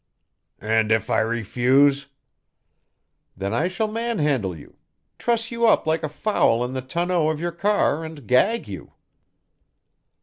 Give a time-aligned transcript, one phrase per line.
[0.59, 2.07] "And if I refuse"
[3.37, 4.77] "Then I shall manhandle you,
[5.19, 8.93] truss you up like a fowl in the tonneau of your car, and gag you."